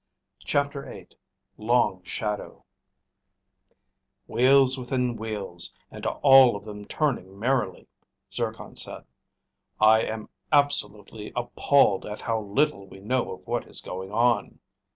CHAPTER 0.43 0.81
VIII 0.85 1.09
Long 1.59 2.01
Shadow 2.03 2.65
"Wheels 4.25 4.75
within 4.75 5.15
wheels 5.15 5.75
and 5.91 6.07
all 6.07 6.55
of 6.55 6.65
them 6.65 6.85
turning 6.85 7.37
merrily," 7.37 7.87
Zircon 8.31 8.75
said. 8.77 9.05
"I 9.79 10.01
am 10.01 10.29
absolutely 10.51 11.31
appalled 11.35 12.07
at 12.07 12.21
how 12.21 12.41
little 12.41 12.87
we 12.87 12.99
know 12.99 13.31
of 13.31 13.45
what 13.45 13.67
is 13.67 13.79
going 13.81 14.11
on." 14.11 14.57